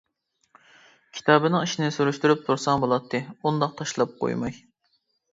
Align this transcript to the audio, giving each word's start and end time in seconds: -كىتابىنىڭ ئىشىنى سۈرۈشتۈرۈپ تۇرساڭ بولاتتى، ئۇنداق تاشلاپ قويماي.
-كىتابىنىڭ 1.17 1.65
ئىشىنى 1.67 1.89
سۈرۈشتۈرۈپ 1.97 2.41
تۇرساڭ 2.47 2.81
بولاتتى، 2.85 3.21
ئۇنداق 3.49 3.75
تاشلاپ 3.83 4.17
قويماي. 4.23 4.57